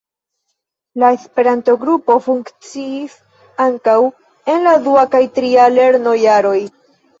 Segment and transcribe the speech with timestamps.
[1.01, 3.15] La Esperanto-grupo funkciis
[3.67, 3.97] ankaŭ
[4.57, 6.59] en la dua kaj tria lernojaroj.